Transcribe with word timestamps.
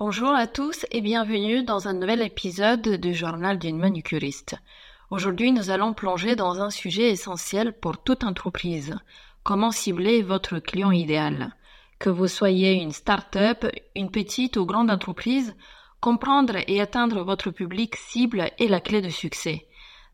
Bonjour 0.00 0.30
à 0.30 0.46
tous 0.46 0.86
et 0.92 1.02
bienvenue 1.02 1.62
dans 1.62 1.86
un 1.86 1.92
nouvel 1.92 2.22
épisode 2.22 2.88
du 2.88 3.12
journal 3.12 3.58
d'une 3.58 3.76
manucuriste. 3.76 4.56
Aujourd'hui, 5.10 5.52
nous 5.52 5.68
allons 5.68 5.92
plonger 5.92 6.36
dans 6.36 6.62
un 6.62 6.70
sujet 6.70 7.10
essentiel 7.10 7.74
pour 7.74 8.02
toute 8.02 8.24
entreprise. 8.24 8.96
Comment 9.42 9.70
cibler 9.70 10.22
votre 10.22 10.58
client 10.58 10.90
idéal? 10.90 11.54
Que 11.98 12.08
vous 12.08 12.28
soyez 12.28 12.80
une 12.80 12.92
start-up, 12.92 13.66
une 13.94 14.10
petite 14.10 14.56
ou 14.56 14.64
grande 14.64 14.90
entreprise, 14.90 15.54
comprendre 16.00 16.56
et 16.66 16.80
atteindre 16.80 17.22
votre 17.22 17.50
public 17.50 17.94
cible 17.96 18.50
est 18.58 18.68
la 18.68 18.80
clé 18.80 19.02
de 19.02 19.10
succès. 19.10 19.66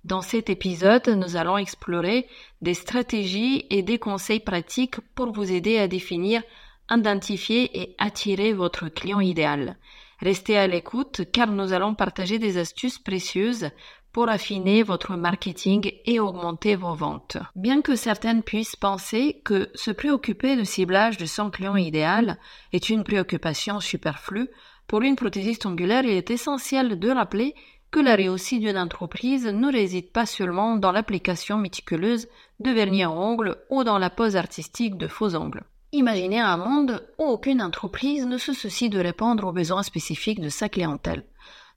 Dans 0.02 0.20
cet 0.20 0.50
épisode, 0.50 1.06
nous 1.10 1.36
allons 1.36 1.58
explorer 1.58 2.26
des 2.60 2.74
stratégies 2.74 3.66
et 3.70 3.82
des 3.82 4.00
conseils 4.00 4.40
pratiques 4.40 4.98
pour 5.14 5.30
vous 5.30 5.52
aider 5.52 5.78
à 5.78 5.86
définir 5.86 6.42
identifier 6.90 7.80
et 7.80 7.94
attirer 7.98 8.52
votre 8.52 8.88
client 8.88 9.20
idéal. 9.20 9.76
Restez 10.20 10.56
à 10.56 10.66
l'écoute 10.66 11.22
car 11.32 11.50
nous 11.50 11.72
allons 11.72 11.94
partager 11.94 12.38
des 12.38 12.58
astuces 12.58 12.98
précieuses 12.98 13.70
pour 14.12 14.30
affiner 14.30 14.82
votre 14.82 15.14
marketing 15.14 15.92
et 16.06 16.20
augmenter 16.20 16.74
vos 16.74 16.94
ventes. 16.94 17.36
Bien 17.54 17.82
que 17.82 17.96
certaines 17.96 18.42
puissent 18.42 18.76
penser 18.76 19.42
que 19.44 19.68
se 19.74 19.90
préoccuper 19.90 20.56
du 20.56 20.64
ciblage 20.64 21.18
de 21.18 21.26
son 21.26 21.50
client 21.50 21.76
idéal 21.76 22.38
est 22.72 22.88
une 22.88 23.04
préoccupation 23.04 23.78
superflue, 23.78 24.48
pour 24.86 25.02
une 25.02 25.16
prothésiste 25.16 25.66
ongulaire, 25.66 26.04
il 26.04 26.12
est 26.12 26.30
essentiel 26.30 26.98
de 26.98 27.10
rappeler 27.10 27.54
que 27.90 27.98
la 27.98 28.14
réussite 28.14 28.60
d'une 28.60 28.78
entreprise 28.78 29.46
ne 29.46 29.72
réside 29.72 30.12
pas 30.12 30.26
seulement 30.26 30.76
dans 30.76 30.92
l'application 30.92 31.58
méticuleuse 31.58 32.28
de 32.60 32.70
vernis 32.70 33.02
à 33.02 33.10
ongles 33.10 33.56
ou 33.68 33.84
dans 33.84 33.98
la 33.98 34.10
pose 34.10 34.36
artistique 34.36 34.96
de 34.96 35.08
faux 35.08 35.34
ongles. 35.34 35.64
Imaginez 35.96 36.40
un 36.40 36.58
monde 36.58 37.08
où 37.16 37.24
aucune 37.24 37.62
entreprise 37.62 38.26
ne 38.26 38.36
se 38.36 38.52
soucie 38.52 38.90
de 38.90 38.98
répondre 38.98 39.46
aux 39.46 39.52
besoins 39.52 39.82
spécifiques 39.82 40.42
de 40.42 40.50
sa 40.50 40.68
clientèle. 40.68 41.24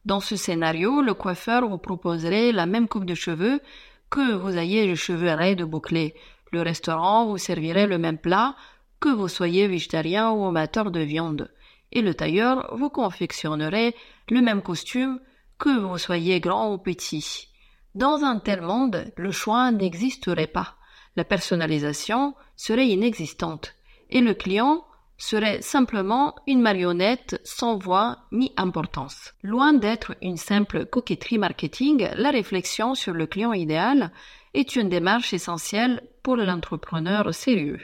Dans 0.04 0.20
ce 0.20 0.36
scénario, 0.36 1.02
le 1.02 1.14
coiffeur 1.14 1.66
vous 1.70 1.78
proposerait 1.78 2.52
la 2.52 2.66
même 2.66 2.90
coupe 2.90 3.06
de 3.06 3.16
cheveux 3.16 3.62
que 4.10 4.34
vous 4.34 4.58
ayez 4.58 4.86
les 4.88 4.98
cheveux 4.98 5.32
raides 5.32 5.64
bouclés. 5.64 6.16
Le 6.52 6.62
restaurant 6.62 7.28
vous 7.28 7.38
servirait 7.38 7.88
le 7.88 7.98
même 7.98 8.18
plat 8.18 8.58
que 9.00 9.08
vous 9.08 9.30
soyez 9.30 9.68
végétarien 9.68 10.32
ou 10.32 10.44
amateur 10.44 10.92
de 10.92 11.00
viande. 11.00 11.50
Et 11.94 12.02
le 12.02 12.14
tailleur 12.14 12.76
vous 12.76 12.90
confectionnerait 12.90 13.96
le 14.30 14.42
même 14.42 14.62
costume 14.62 15.22
que 15.60 15.80
vous 15.80 15.98
soyez 15.98 16.42
grand 16.42 16.74
ou 16.74 16.78
petit. 16.78 17.48
Dans 17.96 18.26
un 18.26 18.40
tel 18.40 18.60
monde, 18.60 19.14
le 19.16 19.32
choix 19.32 19.72
n'existerait 19.72 20.48
pas. 20.48 20.76
La 21.16 21.24
personnalisation 21.24 22.36
serait 22.58 22.90
inexistante 22.90 23.76
et 24.10 24.22
le 24.22 24.34
client 24.34 24.84
serait 25.18 25.62
simplement 25.62 26.36
une 26.48 26.62
marionnette 26.62 27.42
sans 27.44 27.78
voix 27.78 28.20
ni 28.32 28.54
importance. 28.56 29.34
Loin 29.44 29.74
d'être 29.74 30.16
une 30.22 30.38
simple 30.38 30.86
coquetterie 30.86 31.38
marketing, 31.38 32.08
la 32.16 32.32
réflexion 32.32 32.96
sur 32.96 33.14
le 33.14 33.28
client 33.28 33.54
idéal 33.54 34.12
est 34.54 34.76
une 34.76 34.90
démarche 34.90 35.34
essentielle 35.34 36.02
pour 36.24 36.38
l'entrepreneur 36.38 37.34
sérieux. 37.36 37.82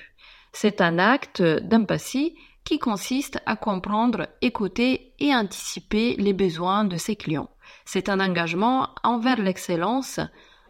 C'est 0.53 0.79
un 0.79 0.97
acte 0.97 1.41
d'empathie 1.41 2.35
qui 2.63 2.79
consiste 2.79 3.39
à 3.45 3.57
comprendre, 3.57 4.27
écouter 4.41 5.13
et 5.19 5.35
anticiper 5.35 6.15
les 6.17 6.33
besoins 6.33 6.85
de 6.85 6.97
ses 6.97 7.17
clients. 7.17 7.49
C'est 7.83 8.09
un 8.09 8.19
engagement 8.19 8.89
envers 9.03 9.41
l'excellence, 9.41 10.19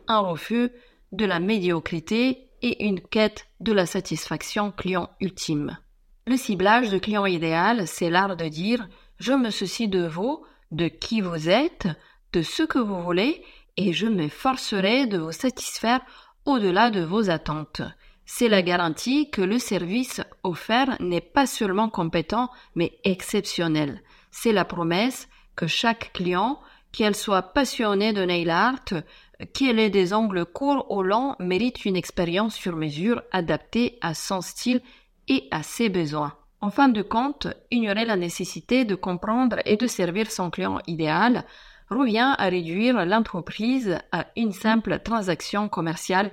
un 0.08 0.19
refus 0.19 0.72
de 1.12 1.25
la 1.25 1.40
médiocrité 1.40 2.50
et 2.61 2.86
une 2.86 3.02
quête 3.02 3.48
de 3.59 3.73
la 3.73 3.86
satisfaction 3.86 4.72
client 4.72 5.09
ultime. 5.20 5.78
Le 6.28 6.38
ciblage 6.38 6.89
de 6.89 6.97
client 6.97 7.25
idéal, 7.25 7.88
c'est 7.88 8.09
l'art 8.09 8.36
de 8.36 8.47
dire 8.47 8.88
je 9.20 9.34
me 9.34 9.50
soucie 9.50 9.88
de 9.88 10.06
vous, 10.06 10.44
de 10.72 10.88
qui 10.88 11.22
vous 11.22 11.50
êtes, 11.50 11.88
de 12.34 12.42
ce 12.42 12.64
que 12.64 12.80
vous 12.80 13.02
voulez, 13.02 13.44
et 13.78 13.94
je 13.94 14.08
m'efforcerai 14.08 15.08
de 15.08 15.17
vous 15.17 15.31
satisfaire 15.31 16.02
au-delà 16.45 16.89
de 16.89 17.02
vos 17.02 17.30
attentes. 17.30 17.81
C'est 18.25 18.50
la 18.50 18.62
garantie 18.62 19.29
que 19.29 19.41
le 19.41 19.59
service 19.59 20.22
offert 20.44 20.97
n'est 21.00 21.22
pas 21.22 21.46
seulement 21.46 21.90
compétent, 21.90 22.50
mais 22.74 22.97
exceptionnel. 23.03 24.02
C'est 24.31 24.52
la 24.52 24.66
promesse 24.66 25.29
que 25.56 25.68
chaque 25.68 26.12
client, 26.13 26.59
qu'elle 26.91 27.16
soit 27.16 27.53
passionné 27.53 28.13
de 28.13 28.24
nail 28.24 28.50
art, 28.50 28.85
qu'elle 29.53 29.79
ait 29.79 29.90
des 29.90 30.13
ongles 30.13 30.46
courts 30.46 30.85
ou 30.90 31.01
longs 31.01 31.35
mérite 31.40 31.85
une 31.85 31.96
expérience 31.96 32.56
sur 32.56 32.75
mesure 32.75 33.22
adaptée 33.31 33.97
à 34.01 34.13
son 34.13 34.41
style 34.41 34.81
et 35.28 35.47
à 35.51 35.63
ses 35.63 35.90
besoins. 35.90 36.34
En 36.62 36.69
fin 36.69 36.88
de 36.88 37.01
compte, 37.01 37.47
ignorer 37.69 38.06
la 38.06 38.16
nécessité 38.16 38.85
de 38.85 38.96
comprendre 38.96 39.57
et 39.66 39.78
de 39.78 39.88
servir 39.88 40.31
son 40.31 40.50
client 40.50 40.79
idéal 40.88 41.46
revient 41.90 42.34
à 42.38 42.46
réduire 42.46 43.06
l'entreprise 43.06 44.00
à 44.12 44.25
une 44.35 44.51
simple 44.51 45.00
transaction 45.00 45.69
commerciale 45.69 46.31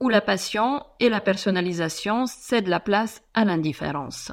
où 0.00 0.08
la 0.08 0.20
passion 0.20 0.82
et 1.00 1.08
la 1.08 1.20
personnalisation 1.20 2.26
cèdent 2.26 2.68
la 2.68 2.80
place 2.80 3.22
à 3.34 3.44
l'indifférence. 3.44 4.32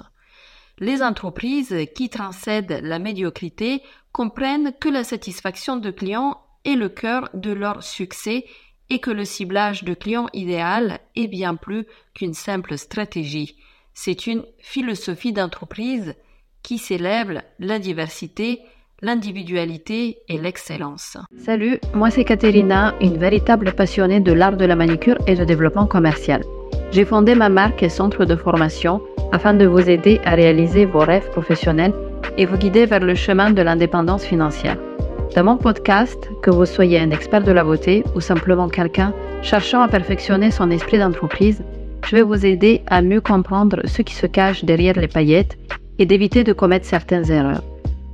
Les 0.80 1.04
entreprises 1.04 1.76
qui 1.96 2.10
transcèdent 2.10 2.80
la 2.82 3.00
médiocrité 3.00 3.84
comprennent 4.12 4.74
que 4.80 4.90
la 4.90 5.04
satisfaction 5.04 5.78
de 5.78 5.92
clients 5.92 6.42
est 6.66 6.76
le 6.76 6.90
cœur 6.90 7.30
de 7.34 7.52
leur 7.52 7.84
succès 7.84 8.46
et 8.90 9.00
que 9.00 9.12
le 9.12 9.26
ciblage 9.26 9.84
de 9.84 9.94
client 9.94 10.28
idéal 10.34 11.00
est 11.16 11.28
bien 11.28 11.56
plus 11.56 11.86
qu'une 12.14 12.34
simple 12.34 12.78
stratégie. 12.78 13.56
C'est 13.94 14.28
une 14.28 14.44
philosophie 14.60 15.34
d'entreprise 15.34 16.14
qui 16.62 16.78
célèbre 16.78 17.42
la 17.60 17.80
diversité, 17.80 18.60
l'individualité 19.02 20.20
et 20.28 20.38
l'excellence. 20.38 21.18
Salut, 21.38 21.80
moi 21.94 22.10
c'est 22.12 22.26
Katerina, 22.26 22.94
une 23.02 23.18
véritable 23.18 23.74
passionnée 23.74 24.20
de 24.20 24.32
l'art 24.34 24.58
de 24.58 24.66
la 24.66 24.76
manicure 24.76 25.18
et 25.28 25.36
de 25.36 25.46
développement 25.46 25.88
commercial. 25.88 26.44
J'ai 26.92 27.06
fondé 27.06 27.34
ma 27.36 27.50
marque 27.50 27.84
et 27.84 27.90
centre 27.90 28.26
de 28.26 28.36
formation 28.36 29.02
afin 29.32 29.54
de 29.54 29.66
vous 29.66 29.90
aider 29.90 30.20
à 30.26 30.36
réaliser 30.36 30.86
vos 30.86 31.00
rêves 31.00 31.30
professionnels 31.32 31.94
et 32.38 32.46
vous 32.46 32.58
guider 32.58 32.86
vers 32.86 33.00
le 33.00 33.16
chemin 33.16 33.52
de 33.52 33.62
l'indépendance 33.62 34.26
financière. 34.26 34.78
Dans 35.36 35.46
mon 35.46 35.56
podcast, 35.56 36.30
que 36.42 36.52
vous 36.52 36.66
soyez 36.66 37.00
un 37.00 37.12
expert 37.12 37.42
de 37.42 37.54
la 37.54 37.64
beauté 37.64 38.04
ou 38.16 38.20
simplement 38.20 38.68
quelqu'un 38.68 39.14
cherchant 39.42 39.82
à 39.82 39.88
perfectionner 39.88 40.52
son 40.52 40.70
esprit 40.70 41.00
d'entreprise, 41.00 41.64
je 42.06 42.18
vais 42.18 42.22
vous 42.22 42.46
aider 42.46 42.82
à 42.88 43.02
mieux 43.02 43.22
comprendre 43.22 43.80
ce 43.86 44.02
qui 44.02 44.14
se 44.14 44.28
cache 44.28 44.66
derrière 44.66 45.00
les 45.00 45.08
paillettes 45.08 45.58
et 46.00 46.06
d'éviter 46.06 46.44
de 46.44 46.52
commettre 46.52 46.86
certaines 46.86 47.32
erreurs. 47.32 47.64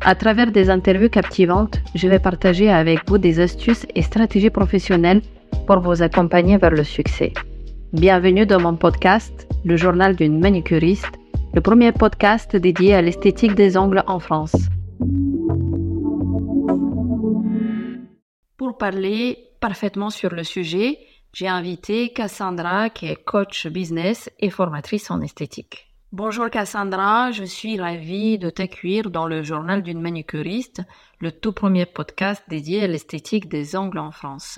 À 0.01 0.13
travers 0.13 0.51
des 0.51 0.69
interviews 0.69 1.09
captivantes, 1.09 1.79
je 1.95 2.07
vais 2.07 2.19
partager 2.19 2.69
avec 2.69 2.99
vous 3.09 3.17
des 3.17 3.39
astuces 3.39 3.87
et 3.95 4.03
stratégies 4.03 4.51
professionnelles 4.51 5.23
pour 5.65 5.79
vous 5.79 6.03
accompagner 6.03 6.57
vers 6.57 6.69
le 6.69 6.83
succès. 6.83 7.33
Bienvenue 7.93 8.45
dans 8.45 8.61
mon 8.61 8.75
podcast, 8.75 9.47
le 9.65 9.75
journal 9.75 10.15
d'une 10.15 10.39
manicuriste, 10.39 11.13
le 11.55 11.61
premier 11.61 11.91
podcast 11.91 12.55
dédié 12.55 12.93
à 12.93 13.01
l'esthétique 13.01 13.55
des 13.55 13.75
ongles 13.75 14.03
en 14.05 14.19
France. 14.19 14.55
Pour 18.57 18.77
parler 18.77 19.51
parfaitement 19.59 20.09
sur 20.09 20.31
le 20.31 20.43
sujet, 20.43 20.99
j'ai 21.33 21.47
invité 21.47 22.11
Cassandra 22.13 22.89
qui 22.89 23.05
est 23.07 23.23
coach 23.23 23.67
business 23.67 24.29
et 24.39 24.49
formatrice 24.49 25.11
en 25.11 25.21
esthétique. 25.21 25.87
Bonjour 26.11 26.49
Cassandra, 26.49 27.31
je 27.31 27.43
suis 27.43 27.79
ravie 27.79 28.37
de 28.39 28.49
t'accueillir 28.49 29.11
dans 29.11 29.27
le 29.27 29.43
journal 29.43 29.83
d'une 29.83 30.01
manucuriste, 30.01 30.81
le 31.19 31.31
tout 31.31 31.51
premier 31.51 31.85
podcast 31.85 32.43
dédié 32.47 32.83
à 32.83 32.87
l'esthétique 32.87 33.49
des 33.49 33.75
ongles 33.75 33.99
en 33.99 34.11
France. 34.11 34.57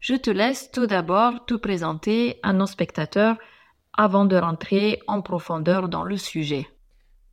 Je 0.00 0.14
te 0.14 0.30
laisse 0.30 0.70
tout 0.70 0.86
d'abord 0.86 1.44
te 1.46 1.54
présenter 1.54 2.38
à 2.42 2.52
nos 2.52 2.66
spectateurs 2.66 3.36
avant 3.92 4.24
de 4.24 4.36
rentrer 4.36 5.00
en 5.06 5.20
profondeur 5.20 5.88
dans 5.88 6.04
le 6.04 6.16
sujet. 6.16 6.68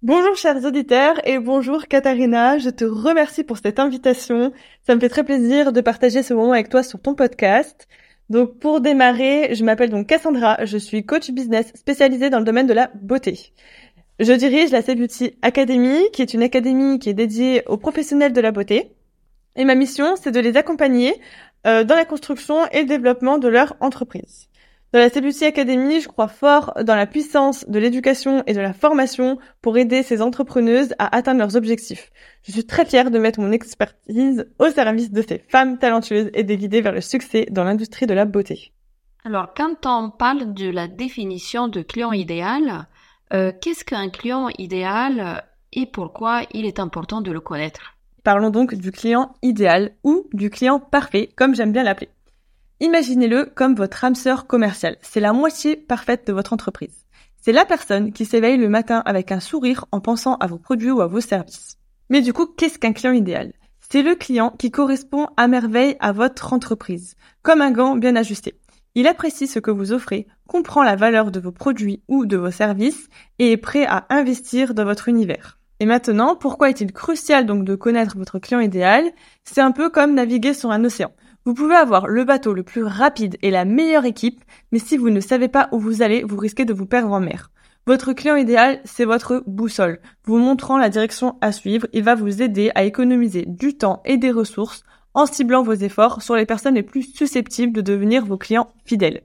Bonjour 0.03 0.35
chers 0.35 0.65
auditeurs 0.65 1.21
et 1.27 1.37
bonjour 1.37 1.87
Katharina, 1.87 2.57
je 2.57 2.71
te 2.71 2.83
remercie 2.83 3.43
pour 3.43 3.59
cette 3.59 3.77
invitation. 3.77 4.51
Ça 4.81 4.95
me 4.95 4.99
fait 4.99 5.09
très 5.09 5.23
plaisir 5.23 5.71
de 5.71 5.79
partager 5.79 6.23
ce 6.23 6.33
moment 6.33 6.53
avec 6.53 6.69
toi 6.69 6.81
sur 6.81 6.99
ton 6.99 7.13
podcast. 7.13 7.87
Donc 8.27 8.57
pour 8.57 8.81
démarrer, 8.81 9.53
je 9.53 9.63
m'appelle 9.63 9.91
donc 9.91 10.07
Cassandra, 10.07 10.65
je 10.65 10.79
suis 10.79 11.05
coach 11.05 11.29
business 11.29 11.71
spécialisée 11.75 12.31
dans 12.31 12.39
le 12.39 12.45
domaine 12.45 12.65
de 12.65 12.73
la 12.73 12.89
beauté. 12.95 13.53
Je 14.19 14.33
dirige 14.33 14.71
la 14.71 14.81
Beauty 14.81 15.37
Academy, 15.43 16.09
qui 16.13 16.23
est 16.23 16.33
une 16.33 16.41
académie 16.41 16.97
qui 16.97 17.09
est 17.09 17.13
dédiée 17.13 17.61
aux 17.67 17.77
professionnels 17.77 18.33
de 18.33 18.41
la 18.41 18.51
beauté. 18.51 18.93
Et 19.55 19.65
ma 19.65 19.75
mission, 19.75 20.15
c'est 20.15 20.31
de 20.31 20.39
les 20.39 20.57
accompagner 20.57 21.13
euh, 21.67 21.83
dans 21.83 21.95
la 21.95 22.05
construction 22.05 22.65
et 22.71 22.81
le 22.81 22.87
développement 22.87 23.37
de 23.37 23.49
leur 23.49 23.75
entreprise. 23.81 24.49
Dans 24.93 24.99
la 24.99 25.09
CBC 25.09 25.45
Academy, 25.45 26.01
je 26.01 26.09
crois 26.09 26.27
fort 26.27 26.73
dans 26.83 26.97
la 26.97 27.07
puissance 27.07 27.65
de 27.65 27.79
l'éducation 27.79 28.43
et 28.45 28.53
de 28.53 28.59
la 28.59 28.73
formation 28.73 29.39
pour 29.61 29.77
aider 29.77 30.03
ces 30.03 30.21
entrepreneuses 30.21 30.93
à 30.99 31.15
atteindre 31.15 31.39
leurs 31.39 31.55
objectifs. 31.55 32.11
Je 32.43 32.51
suis 32.51 32.65
très 32.65 32.85
fière 32.85 33.09
de 33.09 33.17
mettre 33.17 33.39
mon 33.39 33.53
expertise 33.53 34.45
au 34.59 34.69
service 34.69 35.09
de 35.09 35.21
ces 35.21 35.39
femmes 35.47 35.77
talentueuses 35.77 36.29
et 36.33 36.43
de 36.43 36.49
les 36.49 36.57
guider 36.57 36.81
vers 36.81 36.91
le 36.91 36.99
succès 36.99 37.47
dans 37.51 37.63
l'industrie 37.63 38.05
de 38.05 38.13
la 38.13 38.25
beauté. 38.25 38.73
Alors, 39.23 39.53
quand 39.55 39.85
on 39.85 40.09
parle 40.09 40.53
de 40.53 40.69
la 40.69 40.89
définition 40.89 41.69
de 41.69 41.83
client 41.83 42.11
idéal, 42.11 42.87
euh, 43.33 43.53
qu'est-ce 43.61 43.85
qu'un 43.85 44.09
client 44.09 44.49
idéal 44.57 45.45
et 45.71 45.85
pourquoi 45.85 46.41
il 46.51 46.65
est 46.65 46.81
important 46.81 47.21
de 47.21 47.31
le 47.31 47.39
connaître? 47.39 47.95
Parlons 48.25 48.49
donc 48.49 48.75
du 48.75 48.91
client 48.91 49.31
idéal 49.41 49.93
ou 50.03 50.27
du 50.33 50.49
client 50.49 50.81
parfait, 50.81 51.29
comme 51.37 51.55
j'aime 51.55 51.71
bien 51.71 51.83
l'appeler. 51.83 52.09
Imaginez-le 52.83 53.45
comme 53.45 53.75
votre 53.75 54.03
âme 54.03 54.15
sœur 54.15 54.47
commercial. 54.47 54.97
C'est 55.03 55.19
la 55.19 55.33
moitié 55.33 55.75
parfaite 55.75 56.25
de 56.25 56.33
votre 56.33 56.51
entreprise. 56.51 57.05
C'est 57.39 57.51
la 57.51 57.63
personne 57.63 58.11
qui 58.11 58.25
s'éveille 58.25 58.57
le 58.57 58.69
matin 58.69 59.03
avec 59.05 59.31
un 59.31 59.39
sourire 59.39 59.85
en 59.91 59.99
pensant 59.99 60.33
à 60.37 60.47
vos 60.47 60.57
produits 60.57 60.89
ou 60.89 60.99
à 60.99 61.05
vos 61.05 61.21
services. 61.21 61.77
Mais 62.09 62.21
du 62.21 62.33
coup, 62.33 62.47
qu'est-ce 62.47 62.79
qu'un 62.79 62.93
client 62.93 63.13
idéal? 63.13 63.53
C'est 63.87 64.01
le 64.01 64.15
client 64.15 64.49
qui 64.57 64.71
correspond 64.71 65.27
à 65.37 65.47
merveille 65.47 65.95
à 65.99 66.11
votre 66.11 66.53
entreprise, 66.53 67.15
comme 67.43 67.61
un 67.61 67.69
gant 67.69 67.97
bien 67.97 68.15
ajusté. 68.15 68.55
Il 68.95 69.05
apprécie 69.05 69.45
ce 69.45 69.59
que 69.59 69.69
vous 69.69 69.93
offrez, 69.93 70.25
comprend 70.47 70.81
la 70.81 70.95
valeur 70.95 71.29
de 71.29 71.39
vos 71.39 71.51
produits 71.51 72.01
ou 72.07 72.25
de 72.25 72.35
vos 72.35 72.49
services 72.49 73.09
et 73.37 73.51
est 73.51 73.57
prêt 73.57 73.85
à 73.85 74.07
investir 74.09 74.73
dans 74.73 74.85
votre 74.85 75.07
univers. 75.07 75.59
Et 75.79 75.85
maintenant, 75.85 76.35
pourquoi 76.35 76.71
est-il 76.71 76.91
crucial 76.93 77.45
donc 77.45 77.63
de 77.63 77.75
connaître 77.75 78.17
votre 78.17 78.39
client 78.39 78.59
idéal? 78.59 79.03
C'est 79.43 79.61
un 79.61 79.71
peu 79.71 79.91
comme 79.91 80.15
naviguer 80.15 80.55
sur 80.55 80.71
un 80.71 80.83
océan. 80.83 81.11
Vous 81.43 81.55
pouvez 81.55 81.75
avoir 81.75 82.07
le 82.07 82.23
bateau 82.23 82.53
le 82.53 82.61
plus 82.61 82.83
rapide 82.83 83.37
et 83.41 83.49
la 83.49 83.65
meilleure 83.65 84.05
équipe, 84.05 84.43
mais 84.71 84.77
si 84.77 84.95
vous 84.95 85.09
ne 85.09 85.19
savez 85.19 85.47
pas 85.47 85.69
où 85.71 85.79
vous 85.79 86.03
allez, 86.03 86.23
vous 86.23 86.37
risquez 86.37 86.65
de 86.65 86.73
vous 86.73 86.85
perdre 86.85 87.11
en 87.11 87.19
mer. 87.19 87.49
Votre 87.87 88.13
client 88.13 88.35
idéal, 88.35 88.79
c'est 88.85 89.05
votre 89.05 89.43
boussole. 89.47 89.99
Vous 90.25 90.37
montrant 90.37 90.77
la 90.77 90.89
direction 90.89 91.37
à 91.41 91.51
suivre, 91.51 91.87
il 91.93 92.03
va 92.03 92.13
vous 92.13 92.43
aider 92.43 92.69
à 92.75 92.83
économiser 92.83 93.45
du 93.47 93.75
temps 93.75 94.03
et 94.05 94.17
des 94.17 94.29
ressources 94.29 94.83
en 95.15 95.25
ciblant 95.25 95.63
vos 95.63 95.73
efforts 95.73 96.21
sur 96.21 96.35
les 96.35 96.45
personnes 96.45 96.75
les 96.75 96.83
plus 96.83 97.01
susceptibles 97.01 97.73
de 97.73 97.81
devenir 97.81 98.23
vos 98.23 98.37
clients 98.37 98.71
fidèles. 98.85 99.23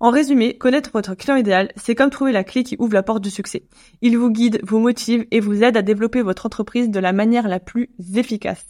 En 0.00 0.08
résumé, 0.08 0.56
connaître 0.56 0.90
votre 0.94 1.14
client 1.14 1.36
idéal, 1.36 1.72
c'est 1.76 1.94
comme 1.94 2.08
trouver 2.08 2.32
la 2.32 2.42
clé 2.42 2.64
qui 2.64 2.76
ouvre 2.78 2.94
la 2.94 3.02
porte 3.02 3.22
du 3.22 3.28
succès. 3.28 3.64
Il 4.00 4.16
vous 4.16 4.30
guide, 4.30 4.60
vous 4.62 4.78
motive 4.78 5.26
et 5.30 5.40
vous 5.40 5.62
aide 5.62 5.76
à 5.76 5.82
développer 5.82 6.22
votre 6.22 6.46
entreprise 6.46 6.88
de 6.88 7.00
la 7.00 7.12
manière 7.12 7.48
la 7.48 7.60
plus 7.60 7.90
efficace. 8.14 8.64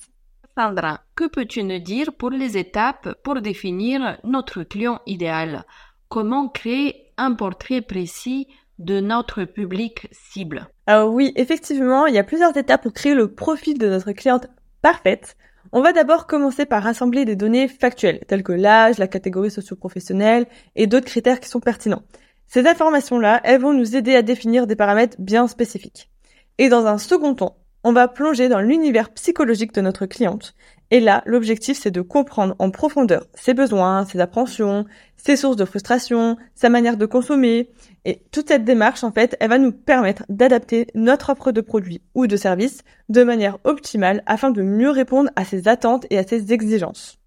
Sandra, 0.57 1.01
que 1.15 1.29
peux-tu 1.29 1.63
nous 1.63 1.79
dire 1.79 2.13
pour 2.13 2.31
les 2.31 2.59
étapes 2.59 3.15
pour 3.23 3.41
définir 3.41 4.19
notre 4.25 4.63
client 4.65 5.01
idéal? 5.07 5.65
Comment 6.09 6.49
créer 6.49 7.13
un 7.17 7.35
portrait 7.35 7.83
précis 7.83 8.49
de 8.79 9.01
notre 9.01 9.45
public 9.45 10.09
cible? 10.11 10.69
Alors 10.87 11.13
oui, 11.13 11.33
effectivement, 11.37 12.07
il 12.07 12.15
y 12.15 12.19
a 12.19 12.25
plusieurs 12.25 12.57
étapes 12.57 12.83
pour 12.83 12.93
créer 12.93 13.15
le 13.15 13.33
profil 13.33 13.79
de 13.79 13.89
notre 13.89 14.11
cliente 14.13 14.49
parfaite. 14.83 15.37
On 15.73 15.83
va 15.83 15.93
d'abord 15.93 16.27
commencer 16.27 16.67
par 16.67 16.83
rassembler 16.83 17.25
des 17.25 17.37
données 17.37 17.69
factuelles, 17.69 18.25
telles 18.27 18.43
que 18.43 18.53
l'âge, 18.53 18.99
la 18.99 19.07
catégorie 19.07 19.53
socio-professionnelle 19.53 20.47
et 20.75 20.89
d'autres 20.89 21.07
critères 21.07 21.39
qui 21.39 21.49
sont 21.49 21.61
pertinents. 21.61 22.03
Ces 22.49 22.67
informations-là, 22.67 23.41
elles 23.45 23.61
vont 23.61 23.73
nous 23.73 23.95
aider 23.95 24.17
à 24.17 24.23
définir 24.23 24.67
des 24.67 24.75
paramètres 24.75 25.17
bien 25.21 25.47
spécifiques. 25.47 26.11
Et 26.59 26.69
dans 26.69 26.87
un 26.87 26.99
second 26.99 27.35
temps, 27.35 27.60
on 27.85 27.93
va 27.93 28.09
plonger 28.09 28.49
dans 28.49 28.61
l'univers 28.61 29.11
psychologique 29.11 29.75
de 29.75 29.81
notre 29.81 30.07
cliente. 30.07 30.55
Et 30.91 31.01
là, 31.01 31.23
l'objectif, 31.25 31.79
c'est 31.79 31.91
de 31.91 32.01
comprendre 32.01 32.57
en 32.59 32.71
profondeur 32.71 33.27
ses 33.35 33.55
besoins, 33.55 34.05
ses 34.05 34.19
appréhensions, 34.19 34.87
ses 35.17 35.37
sources 35.37 35.57
de 35.57 35.65
frustration, 35.65 36.37
sa 36.55 36.69
manière 36.69 36.97
de 36.97 37.07
consommer. 37.07 37.71
Et 38.05 38.23
toute 38.33 38.49
cette 38.49 38.65
démarche, 38.65 39.05
en 39.05 39.13
fait, 39.13 39.37
elle 39.41 39.51
va 39.51 39.59
nous 39.59 39.73
permettre 39.73 40.25
d'adapter 40.29 40.89
notre 40.95 41.31
offre 41.31 41.53
de 41.53 41.61
produits 41.61 42.03
ou 42.15 42.27
de 42.27 42.37
services 42.37 42.83
de 43.09 43.23
manière 43.23 43.59
optimale 43.65 44.23
afin 44.27 44.51
de 44.51 44.63
mieux 44.63 44.91
répondre 44.91 45.31
à 45.37 45.45
ses 45.45 45.69
attentes 45.69 46.07
et 46.11 46.19
à 46.19 46.27
ses 46.27 46.53
exigences. 46.53 47.19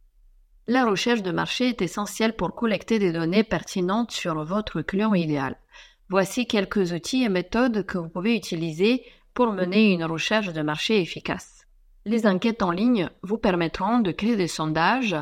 La 0.68 0.86
recherche 0.86 1.24
de 1.24 1.32
marché 1.32 1.70
est 1.70 1.82
essentielle 1.82 2.36
pour 2.36 2.56
collecter 2.56 3.00
des 3.00 3.12
données 3.12 3.44
pertinentes 3.44 4.12
sur 4.12 4.44
votre 4.46 4.82
client 4.82 5.14
idéal. 5.14 5.58
Voici 6.10 6.48
quelques 6.48 6.92
outils 6.92 7.24
et 7.24 7.30
méthodes 7.30 7.86
que 7.86 7.98
vous 7.98 8.10
pouvez 8.10 8.36
utiliser 8.36 9.04
pour 9.34 9.52
mener 9.52 9.94
une 9.94 10.06
recherche 10.06 10.54
de 10.54 10.62
marché 10.62 11.02
efficace. 11.02 11.66
Les 12.06 12.28
enquêtes 12.28 12.62
en 12.62 12.72
ligne 12.72 13.10
vous 13.22 13.38
permettront 13.38 14.00
de 14.00 14.12
créer 14.12 14.36
des 14.36 14.48
sondages 14.48 15.16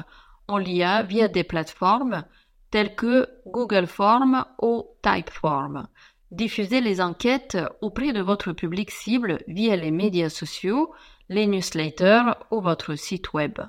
en 0.48 0.58
lien 0.58 1.04
via 1.04 1.28
des 1.28 1.44
plateformes 1.44 2.24
telles 2.72 2.96
que 2.96 3.28
Google 3.46 3.88
Forms 3.88 4.46
ou 4.62 4.88
Typeform. 5.04 5.88
Diffusez 6.31 6.80
les 6.80 7.02
enquêtes 7.02 7.58
auprès 7.81 8.13
de 8.13 8.22
votre 8.22 8.54
public 8.54 8.90
cible 8.90 9.40
via 9.48 9.75
les 9.75 9.92
médias 9.92 10.30
sociaux, 10.30 10.94
les 11.28 11.46
newsletters 11.46 12.34
ou 12.50 12.62
votre 12.62 12.96
site 12.96 13.34
web. 13.34 13.60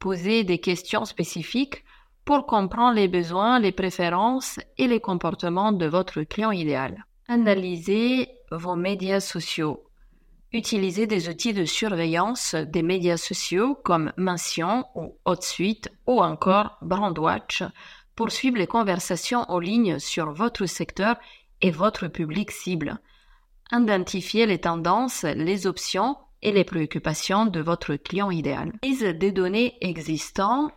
Posez 0.00 0.44
des 0.44 0.58
questions 0.58 1.04
spécifiques 1.04 1.84
pour 2.24 2.46
comprendre 2.46 2.96
les 2.96 3.08
besoins, 3.08 3.60
les 3.60 3.72
préférences 3.72 4.58
et 4.76 4.88
les 4.88 5.00
comportements 5.00 5.72
de 5.72 5.86
votre 5.86 6.22
client 6.22 6.50
idéal. 6.50 7.04
Analysez 7.28 8.28
vos 8.50 8.76
médias 8.76 9.20
sociaux. 9.20 9.84
Utilisez 10.52 11.06
des 11.06 11.28
outils 11.28 11.52
de 11.52 11.64
surveillance 11.64 12.54
des 12.54 12.82
médias 12.82 13.16
sociaux 13.16 13.76
comme 13.84 14.12
Mention 14.16 14.84
ou 14.96 15.16
HotSuite 15.24 15.88
ou 16.06 16.20
encore 16.20 16.76
Brandwatch 16.82 17.62
pour 18.16 18.32
suivre 18.32 18.58
les 18.58 18.66
conversations 18.66 19.44
en 19.48 19.60
ligne 19.60 19.98
sur 20.00 20.32
votre 20.32 20.66
secteur 20.66 21.16
et 21.60 21.70
votre 21.70 22.08
public 22.08 22.50
cible. 22.50 22.98
Identifiez 23.72 24.46
les 24.46 24.58
tendances, 24.58 25.22
les 25.22 25.68
options 25.68 26.16
et 26.42 26.50
les 26.50 26.64
préoccupations 26.64 27.46
de 27.46 27.60
votre 27.60 27.94
client 27.94 28.30
idéal. 28.30 28.72
Utilisez 28.82 29.14
des 29.14 29.30
données 29.30 29.76
existantes 29.80 30.72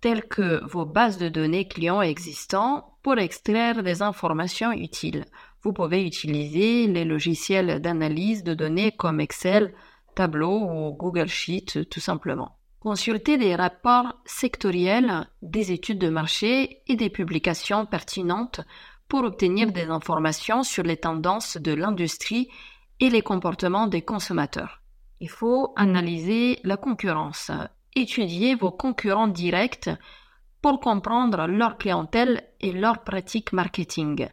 telles 0.00 0.26
que 0.26 0.60
vos 0.66 0.84
bases 0.84 1.18
de 1.18 1.28
données 1.28 1.68
clients 1.68 2.02
existants 2.02 2.98
pour 3.04 3.18
extraire 3.18 3.84
des 3.84 4.02
informations 4.02 4.72
utiles. 4.72 5.24
Vous 5.62 5.72
pouvez 5.72 6.04
utiliser 6.04 6.88
les 6.88 7.04
logiciels 7.04 7.80
d'analyse 7.80 8.42
de 8.42 8.54
données 8.54 8.92
comme 8.92 9.20
Excel, 9.20 9.72
Tableau 10.14 10.58
ou 10.58 10.92
Google 10.92 11.28
Sheet 11.28 11.88
tout 11.88 12.00
simplement. 12.00 12.56
Consultez 12.80 13.38
des 13.38 13.54
rapports 13.54 14.14
sectoriels, 14.24 15.28
des 15.40 15.70
études 15.70 16.00
de 16.00 16.08
marché 16.08 16.82
et 16.88 16.96
des 16.96 17.10
publications 17.10 17.86
pertinentes 17.86 18.60
pour 19.06 19.22
obtenir 19.22 19.70
des 19.70 19.84
informations 19.84 20.64
sur 20.64 20.82
les 20.82 20.96
tendances 20.96 21.56
de 21.56 21.72
l'industrie 21.72 22.48
et 22.98 23.08
les 23.08 23.22
comportements 23.22 23.86
des 23.86 24.02
consommateurs. 24.02 24.80
Il 25.20 25.28
faut 25.28 25.72
analyser 25.76 26.58
la 26.64 26.76
concurrence, 26.76 27.52
étudier 27.94 28.56
vos 28.56 28.72
concurrents 28.72 29.28
directs 29.28 29.90
pour 30.60 30.80
comprendre 30.80 31.46
leur 31.46 31.78
clientèle 31.78 32.42
et 32.60 32.72
leurs 32.72 33.04
pratiques 33.04 33.52
marketing. 33.52 34.28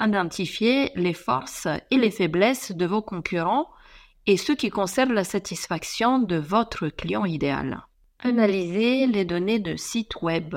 Identifier 0.00 0.92
les 0.94 1.12
forces 1.12 1.66
et 1.90 1.96
les 1.96 2.10
faiblesses 2.10 2.72
de 2.72 2.86
vos 2.86 3.02
concurrents 3.02 3.68
et 4.26 4.36
ce 4.36 4.52
qui 4.52 4.70
concerne 4.70 5.12
la 5.12 5.24
satisfaction 5.24 6.18
de 6.18 6.36
votre 6.36 6.88
client 6.88 7.24
idéal. 7.24 7.82
Analysez 8.20 9.06
les 9.06 9.24
données 9.24 9.58
de 9.58 9.76
sites 9.76 10.22
web. 10.22 10.56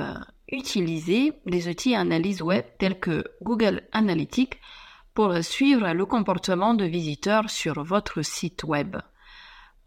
Utilisez 0.52 1.34
les 1.46 1.68
outils 1.68 1.94
d'analyse 1.94 2.42
web 2.42 2.66
tels 2.80 3.00
que 3.00 3.24
Google 3.42 3.84
Analytics 3.94 4.60
pour 5.14 5.36
suivre 5.44 5.92
le 5.94 6.06
comportement 6.06 6.74
de 6.74 6.86
visiteurs 6.86 7.50
sur 7.50 7.84
votre 7.84 8.22
site 8.22 8.64
web. 8.64 8.98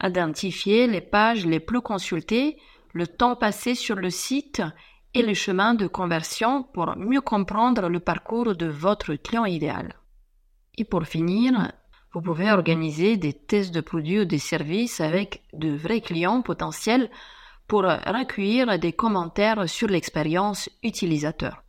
Identifiez 0.02 0.86
les 0.86 1.00
pages 1.00 1.46
les 1.46 1.60
plus 1.60 1.80
consultées, 1.80 2.56
le 2.92 3.06
temps 3.06 3.36
passé 3.36 3.74
sur 3.74 3.96
le 3.96 4.10
site 4.10 4.62
et 5.14 5.22
le 5.22 5.34
chemin 5.34 5.74
de 5.74 5.86
conversion 5.86 6.64
pour 6.64 6.96
mieux 6.96 7.20
comprendre 7.20 7.88
le 7.88 8.00
parcours 8.00 8.56
de 8.56 8.66
votre 8.66 9.14
client 9.14 9.44
idéal. 9.44 9.94
Et 10.76 10.84
pour 10.84 11.04
finir, 11.04 11.72
vous 12.12 12.20
pouvez 12.20 12.50
organiser 12.50 13.16
des 13.16 13.32
tests 13.32 13.74
de 13.74 13.80
produits 13.80 14.20
ou 14.20 14.24
des 14.24 14.38
services 14.38 15.00
avec 15.00 15.44
de 15.52 15.70
vrais 15.70 16.00
clients 16.00 16.42
potentiels 16.42 17.10
pour 17.68 17.82
recueillir 17.82 18.78
des 18.78 18.92
commentaires 18.92 19.68
sur 19.68 19.88
l'expérience 19.88 20.68
utilisateur. 20.82 21.62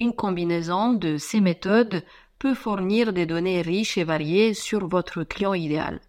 Une 0.00 0.14
combinaison 0.14 0.94
de 0.94 1.16
ces 1.16 1.40
méthodes 1.40 2.04
peut 2.38 2.54
fournir 2.54 3.12
des 3.12 3.26
données 3.26 3.62
riches 3.62 3.98
et 3.98 4.04
variées 4.04 4.54
sur 4.54 4.88
votre 4.88 5.24
client 5.24 5.54
idéal. 5.54 6.00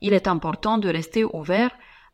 Il 0.00 0.12
est 0.12 0.28
important 0.28 0.78
de 0.78 0.88
rester 0.88 1.24
ouvert 1.24 1.70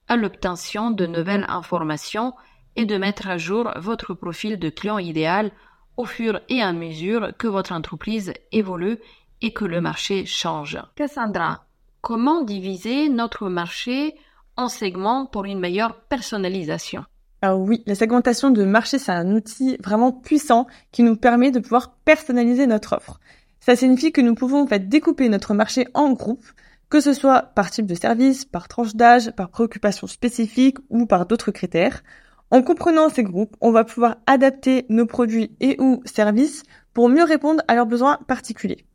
à 0.08 0.16
l'obtention 0.16 0.90
de 0.90 1.06
nouvelles 1.06 1.46
informations 1.48 2.34
et 2.76 2.86
de 2.86 2.96
mettre 2.96 3.28
à 3.28 3.38
jour 3.38 3.70
votre 3.76 4.14
profil 4.14 4.58
de 4.58 4.68
client 4.68 4.98
idéal 4.98 5.50
au 5.96 6.04
fur 6.04 6.40
et 6.48 6.60
à 6.60 6.72
mesure 6.72 7.32
que 7.38 7.46
votre 7.46 7.72
entreprise 7.72 8.32
évolue 8.52 8.98
et 9.42 9.52
que 9.52 9.64
le 9.64 9.80
marché 9.80 10.26
change. 10.26 10.78
Cassandra, 10.96 11.64
comment 12.00 12.42
diviser 12.42 13.08
notre 13.08 13.48
marché 13.48 14.14
en 14.56 14.68
segments 14.68 15.26
pour 15.26 15.44
une 15.44 15.60
meilleure 15.60 16.00
personnalisation? 16.08 17.04
Alors 17.42 17.60
oui, 17.60 17.82
la 17.86 17.94
segmentation 17.94 18.50
de 18.50 18.64
marché, 18.64 18.98
c'est 18.98 19.12
un 19.12 19.30
outil 19.34 19.76
vraiment 19.84 20.12
puissant 20.12 20.66
qui 20.92 21.02
nous 21.02 21.16
permet 21.16 21.50
de 21.50 21.58
pouvoir 21.60 21.94
personnaliser 22.04 22.66
notre 22.66 22.96
offre. 22.96 23.20
Ça 23.60 23.76
signifie 23.76 24.12
que 24.12 24.20
nous 24.20 24.34
pouvons 24.34 24.62
en 24.62 24.66
fait 24.66 24.88
découper 24.88 25.28
notre 25.28 25.52
marché 25.52 25.86
en 25.92 26.12
groupes, 26.12 26.46
que 26.88 27.00
ce 27.00 27.12
soit 27.12 27.42
par 27.42 27.70
type 27.70 27.86
de 27.86 27.94
service, 27.94 28.44
par 28.44 28.68
tranche 28.68 28.94
d'âge, 28.94 29.30
par 29.32 29.50
préoccupation 29.50 30.06
spécifique 30.06 30.78
ou 30.90 31.06
par 31.06 31.26
d'autres 31.26 31.50
critères. 31.50 32.02
En 32.50 32.62
comprenant 32.62 33.08
ces 33.08 33.22
groupes, 33.22 33.56
on 33.60 33.72
va 33.72 33.84
pouvoir 33.84 34.16
adapter 34.26 34.86
nos 34.88 35.06
produits 35.06 35.56
et 35.60 35.76
ou 35.80 36.02
services 36.04 36.62
pour 36.92 37.08
mieux 37.08 37.24
répondre 37.24 37.62
à 37.68 37.74
leurs 37.74 37.86
besoins 37.86 38.18
particuliers. 38.28 38.86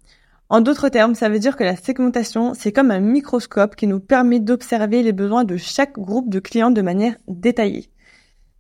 En 0.52 0.62
d'autres 0.62 0.90
termes, 0.90 1.14
ça 1.14 1.30
veut 1.30 1.38
dire 1.38 1.56
que 1.56 1.64
la 1.64 1.76
segmentation, 1.76 2.54
c'est 2.56 2.72
comme 2.72 2.90
un 2.90 3.00
microscope 3.00 3.76
qui 3.76 3.86
nous 3.86 4.00
permet 4.00 4.40
d'observer 4.40 5.04
les 5.04 5.14
besoins 5.14 5.44
de 5.44 5.58
chaque 5.58 5.94
groupe 5.94 6.30
de 6.30 6.40
clients 6.40 6.72
de 6.72 6.82
manière 6.82 7.16
détaillée. 7.28 7.92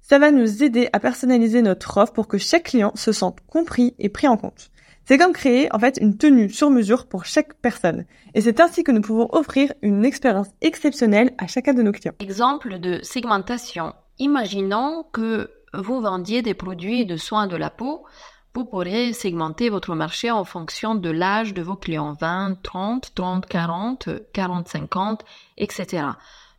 Ça 0.01 0.19
va 0.19 0.31
nous 0.31 0.63
aider 0.63 0.89
à 0.93 1.00
personnaliser 1.00 1.62
notre 1.62 1.98
offre 1.98 2.13
pour 2.13 2.27
que 2.27 2.38
chaque 2.38 2.63
client 2.63 2.91
se 2.96 3.12
sente 3.12 3.39
compris 3.48 3.96
et 4.00 4.10
pris 4.10 4.27
en 4.27 4.38
compte. 4.38 4.69
C'est 5.05 5.17
comme 5.17 5.34
créer 5.34 5.74
en 5.74 5.79
fait 5.79 5.98
une 6.00 6.17
tenue 6.17 6.50
sur 6.50 6.69
mesure 6.69 7.08
pour 7.08 7.25
chaque 7.25 7.55
personne. 7.55 8.05
Et 8.36 8.41
c'est 8.41 8.60
ainsi 8.60 8.84
que 8.84 8.91
nous 8.91 9.01
pouvons 9.01 9.27
offrir 9.31 9.74
une 9.81 10.05
expérience 10.05 10.50
exceptionnelle 10.62 11.31
à 11.39 11.48
chacun 11.48 11.74
de 11.74 11.81
nos 11.81 11.91
clients. 11.91 12.13
Exemple 12.19 12.79
de 12.79 13.00
segmentation. 13.01 13.93
Imaginons 14.19 15.05
que 15.13 15.49
vous 15.73 16.01
vendiez 16.01 16.41
des 16.41 16.53
produits 16.53 17.05
de 17.05 17.15
soins 17.15 17.47
de 17.47 17.55
la 17.55 17.69
peau. 17.69 18.05
Vous 18.53 18.65
pourrez 18.65 19.13
segmenter 19.13 19.69
votre 19.69 19.95
marché 19.95 20.29
en 20.29 20.43
fonction 20.43 20.93
de 20.93 21.09
l'âge 21.09 21.53
de 21.53 21.61
vos 21.61 21.77
clients 21.77 22.17
20, 22.19 22.61
30, 22.61 23.15
30, 23.15 23.45
40, 23.45 24.09
40, 24.33 24.67
50, 24.67 25.25
etc. 25.55 26.07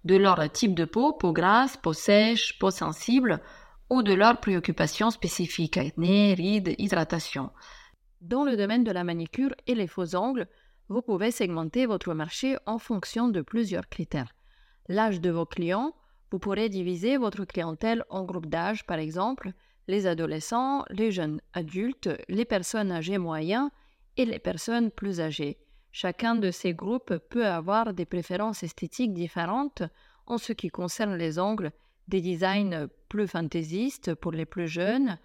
De 0.04 0.16
leur 0.16 0.50
type 0.50 0.74
de 0.74 0.86
peau, 0.86 1.12
peau 1.12 1.34
grasse, 1.34 1.76
peau 1.76 1.92
sèche, 1.92 2.58
peau 2.58 2.70
sensible, 2.70 3.40
ou 3.90 4.02
de 4.02 4.14
leurs 4.14 4.40
préoccupations 4.40 5.10
spécifiques, 5.10 5.76
acné, 5.76 6.32
rides, 6.32 6.74
hydratation. 6.78 7.50
Dans 8.22 8.44
le 8.44 8.56
domaine 8.56 8.84
de 8.84 8.92
la 8.92 9.04
manicure 9.04 9.54
et 9.66 9.74
les 9.74 9.86
faux 9.86 10.16
ongles, 10.16 10.48
vous 10.88 11.02
pouvez 11.02 11.30
segmenter 11.30 11.84
votre 11.84 12.14
marché 12.14 12.56
en 12.64 12.78
fonction 12.78 13.28
de 13.28 13.42
plusieurs 13.42 13.90
critères. 13.90 14.32
L'âge 14.88 15.20
de 15.20 15.30
vos 15.30 15.44
clients, 15.44 15.92
vous 16.30 16.38
pourrez 16.38 16.68
diviser 16.68 17.16
votre 17.16 17.44
clientèle 17.44 18.04
en 18.08 18.24
groupes 18.24 18.46
d'âge, 18.46 18.86
par 18.86 18.98
exemple, 18.98 19.52
les 19.88 20.06
adolescents, 20.06 20.84
les 20.90 21.10
jeunes 21.10 21.40
adultes, 21.52 22.10
les 22.28 22.44
personnes 22.44 22.92
âgées 22.92 23.18
moyennes 23.18 23.70
et 24.16 24.24
les 24.24 24.38
personnes 24.38 24.90
plus 24.90 25.20
âgées. 25.20 25.58
Chacun 25.92 26.36
de 26.36 26.50
ces 26.52 26.72
groupes 26.72 27.16
peut 27.30 27.46
avoir 27.46 27.92
des 27.92 28.04
préférences 28.04 28.62
esthétiques 28.62 29.12
différentes 29.12 29.82
en 30.26 30.38
ce 30.38 30.52
qui 30.52 30.68
concerne 30.68 31.16
les 31.16 31.40
ongles, 31.40 31.72
des 32.06 32.20
designs 32.20 32.88
plus 33.08 33.26
fantaisistes 33.26 34.14
pour 34.14 34.30
les 34.30 34.46
plus 34.46 34.68
jeunes, 34.68 35.18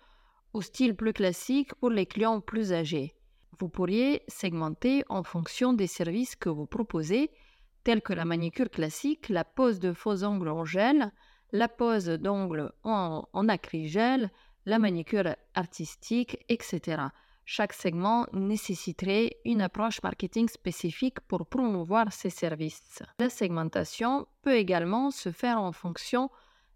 au 0.53 0.61
style 0.61 0.95
plus 0.95 1.13
classique 1.13 1.75
pour 1.75 1.91
les 1.91 2.07
clients 2.07 2.41
plus 2.41 2.73
âgés. 2.73 3.13
Vous 3.59 3.69
pourriez 3.69 4.23
segmenter 4.27 5.03
en 5.07 5.23
fonction 5.23 5.73
des 5.73 5.87
services 5.87 6.35
que 6.35 6.49
vous 6.49 6.65
proposez, 6.65 7.29
tels 7.85 8.01
que 8.01 8.13
la 8.13 8.25
manicure 8.25 8.69
classique, 8.69 9.29
la 9.29 9.45
pose 9.45 9.79
de 9.79 9.93
faux 9.93 10.23
ongles 10.23 10.49
en 10.49 10.65
gel, 10.65 11.11
la 11.51 11.69
pose 11.69 12.07
d'ongles 12.07 12.71
en, 12.83 13.47
acrygel, 13.47 14.31
la 14.65 14.79
manicure 14.79 15.35
artistique, 15.53 16.43
etc. 16.49 17.03
Chaque 17.45 17.73
segment 17.73 18.25
nécessiterait 18.33 19.37
une 19.45 19.61
approche 19.61 20.01
marketing 20.01 20.49
spécifique 20.49 21.19
pour 21.27 21.45
promouvoir 21.45 22.11
ces 22.11 22.31
services. 22.31 23.03
La 23.19 23.29
segmentation 23.29 24.27
peut 24.41 24.55
également 24.55 25.11
se 25.11 25.31
faire 25.31 25.61
en 25.61 25.71
fonction 25.71 26.31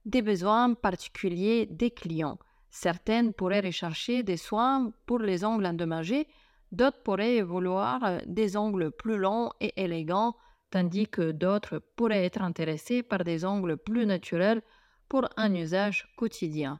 des 0.05 0.21
besoins 0.21 0.75
particuliers 0.75 1.65
des 1.65 1.89
clients. 1.89 2.37
Certaines 2.69 3.33
pourraient 3.33 3.61
rechercher 3.61 4.21
des 4.21 4.37
soins 4.37 4.91
pour 5.07 5.17
les 5.17 5.43
ongles 5.43 5.65
endommagés, 5.65 6.27
d'autres 6.71 7.01
pourraient 7.01 7.41
vouloir 7.41 8.21
des 8.27 8.55
ongles 8.55 8.91
plus 8.91 9.17
longs 9.17 9.49
et 9.59 9.73
élégants, 9.75 10.35
tandis 10.71 11.07
que 11.07 11.31
d'autres 11.31 11.79
pourraient 11.95 12.25
être 12.25 12.41
intéressés 12.41 13.03
par 13.03 13.23
des 13.23 13.45
ongles 13.45 13.77
plus 13.77 14.05
naturels 14.05 14.61
pour 15.07 15.27
un 15.37 15.53
usage 15.53 16.07
quotidien. 16.17 16.79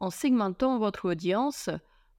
En 0.00 0.10
segmentant 0.10 0.78
votre 0.78 1.10
audience, 1.10 1.70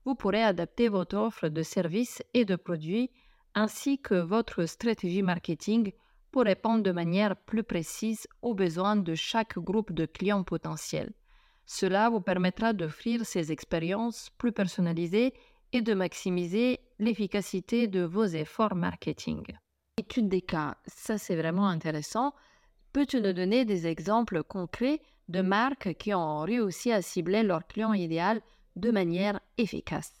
vous 0.04 0.14
pourrez 0.14 0.42
adapter 0.42 0.88
votre 0.88 1.16
offre 1.16 1.48
de 1.48 1.62
services 1.62 2.22
et 2.34 2.44
de 2.44 2.56
produits 2.56 3.10
ainsi 3.54 3.98
que 3.98 4.14
votre 4.14 4.66
stratégie 4.66 5.22
marketing 5.22 5.92
pour 6.30 6.44
répondre 6.44 6.82
de 6.82 6.92
manière 6.92 7.36
plus 7.36 7.62
précise 7.62 8.26
aux 8.42 8.54
besoins 8.54 8.96
de 8.96 9.14
chaque 9.14 9.58
groupe 9.58 9.92
de 9.92 10.06
clients 10.06 10.44
potentiels. 10.44 11.12
Cela 11.66 12.10
vous 12.10 12.20
permettra 12.20 12.72
d'offrir 12.72 13.24
ces 13.24 13.52
expériences 13.52 14.30
plus 14.38 14.52
personnalisées 14.52 15.34
et 15.72 15.82
de 15.82 15.94
maximiser 15.94 16.80
l'efficacité 16.98 17.86
de 17.86 18.02
vos 18.02 18.24
efforts 18.24 18.74
marketing. 18.74 19.42
Étude 19.98 20.28
des 20.28 20.42
cas, 20.42 20.76
ça 20.86 21.18
c'est 21.18 21.34
vraiment 21.34 21.66
intéressant. 21.66 22.32
Peux-tu 22.92 23.20
nous 23.20 23.32
donner 23.32 23.64
des 23.64 23.88
exemples 23.88 24.44
concrets 24.44 25.00
de 25.28 25.40
marques 25.40 25.94
qui 25.94 26.14
ont 26.14 26.38
réussi 26.42 26.92
à 26.92 27.02
cibler 27.02 27.42
leur 27.42 27.66
client 27.66 27.92
idéal 27.92 28.40
de 28.76 28.92
manière 28.92 29.40
efficace? 29.56 30.12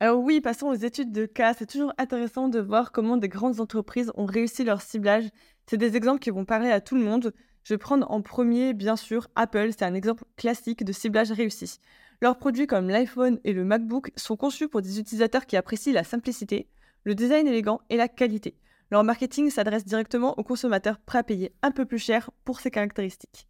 Alors 0.00 0.20
oui, 0.20 0.40
passons 0.40 0.68
aux 0.68 0.74
études 0.74 1.12
de 1.12 1.26
cas. 1.26 1.52
C'est 1.52 1.66
toujours 1.66 1.92
intéressant 1.98 2.48
de 2.48 2.60
voir 2.60 2.92
comment 2.92 3.18
des 3.18 3.28
grandes 3.28 3.60
entreprises 3.60 4.10
ont 4.14 4.24
réussi 4.24 4.64
leur 4.64 4.80
ciblage. 4.80 5.28
C'est 5.66 5.76
des 5.76 5.96
exemples 5.96 6.20
qui 6.20 6.30
vont 6.30 6.46
parler 6.46 6.70
à 6.70 6.80
tout 6.80 6.94
le 6.94 7.04
monde. 7.04 7.34
Je 7.62 7.74
vais 7.74 7.78
prendre 7.78 8.10
en 8.10 8.22
premier, 8.22 8.72
bien 8.72 8.96
sûr, 8.96 9.28
Apple, 9.36 9.68
c'est 9.72 9.84
un 9.84 9.92
exemple 9.92 10.24
classique 10.38 10.82
de 10.82 10.92
ciblage 10.92 11.30
réussi. 11.30 11.78
Leurs 12.22 12.38
produits 12.38 12.66
comme 12.66 12.88
l'iPhone 12.88 13.38
et 13.44 13.52
le 13.52 13.66
MacBook 13.66 14.12
sont 14.16 14.38
conçus 14.38 14.68
pour 14.68 14.80
des 14.80 14.98
utilisateurs 14.98 15.44
qui 15.44 15.58
apprécient 15.58 15.92
la 15.92 16.04
simplicité, 16.04 16.70
le 17.04 17.14
design 17.14 17.46
élégant 17.46 17.82
et 17.90 17.98
la 17.98 18.08
qualité. 18.08 18.56
Leur 18.90 19.04
marketing 19.04 19.50
s'adresse 19.50 19.84
directement 19.84 20.38
aux 20.38 20.42
consommateurs 20.42 20.98
prêts 20.98 21.18
à 21.18 21.22
payer 21.22 21.52
un 21.62 21.70
peu 21.70 21.84
plus 21.84 21.98
cher 21.98 22.30
pour 22.44 22.60
ces 22.60 22.70
caractéristiques. 22.70 23.46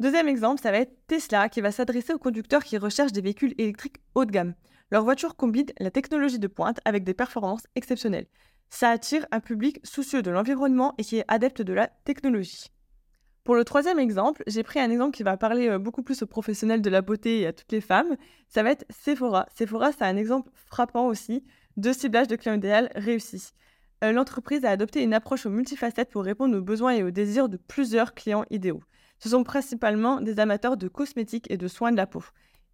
Deuxième 0.00 0.28
exemple, 0.28 0.60
ça 0.60 0.70
va 0.70 0.78
être 0.78 0.96
Tesla 1.06 1.48
qui 1.48 1.60
va 1.60 1.70
s'adresser 1.70 2.14
aux 2.14 2.18
conducteurs 2.18 2.64
qui 2.64 2.78
recherchent 2.78 3.12
des 3.12 3.20
véhicules 3.20 3.54
électriques 3.58 4.00
haut 4.14 4.24
de 4.24 4.30
gamme. 4.30 4.54
Leur 4.90 5.04
voiture 5.04 5.36
combine 5.36 5.66
la 5.78 5.90
technologie 5.90 6.38
de 6.38 6.46
pointe 6.48 6.80
avec 6.84 7.04
des 7.04 7.14
performances 7.14 7.66
exceptionnelles. 7.76 8.26
Ça 8.70 8.90
attire 8.90 9.26
un 9.30 9.40
public 9.40 9.80
soucieux 9.84 10.22
de 10.22 10.30
l'environnement 10.30 10.94
et 10.96 11.04
qui 11.04 11.18
est 11.18 11.24
adepte 11.28 11.60
de 11.60 11.74
la 11.74 11.88
technologie. 12.04 12.68
Pour 13.44 13.54
le 13.54 13.64
troisième 13.64 13.98
exemple, 13.98 14.42
j'ai 14.46 14.62
pris 14.62 14.80
un 14.80 14.90
exemple 14.90 15.16
qui 15.16 15.24
va 15.24 15.36
parler 15.36 15.68
euh, 15.68 15.78
beaucoup 15.78 16.02
plus 16.02 16.22
aux 16.22 16.26
professionnels 16.26 16.80
de 16.80 16.90
la 16.90 17.02
beauté 17.02 17.40
et 17.40 17.46
à 17.46 17.52
toutes 17.52 17.72
les 17.72 17.80
femmes. 17.80 18.16
Ça 18.48 18.62
va 18.62 18.70
être 18.70 18.84
Sephora. 18.88 19.46
Sephora, 19.54 19.92
c'est 19.92 20.04
un 20.04 20.16
exemple 20.16 20.50
frappant 20.54 21.06
aussi 21.06 21.44
de 21.76 21.92
ciblage 21.92 22.28
de 22.28 22.36
client 22.36 22.54
idéal 22.54 22.90
réussi. 22.94 23.52
Euh, 24.02 24.12
l'entreprise 24.12 24.64
a 24.64 24.70
adopté 24.70 25.02
une 25.02 25.14
approche 25.14 25.46
aux 25.46 25.50
multifacettes 25.50 26.10
pour 26.10 26.24
répondre 26.24 26.56
aux 26.56 26.62
besoins 26.62 26.92
et 26.92 27.02
aux 27.02 27.10
désirs 27.10 27.48
de 27.48 27.56
plusieurs 27.56 28.14
clients 28.14 28.44
idéaux. 28.50 28.82
Ce 29.18 29.28
sont 29.28 29.44
principalement 29.44 30.20
des 30.20 30.40
amateurs 30.40 30.76
de 30.76 30.88
cosmétiques 30.88 31.50
et 31.50 31.56
de 31.56 31.68
soins 31.68 31.92
de 31.92 31.96
la 31.96 32.06
peau. 32.06 32.24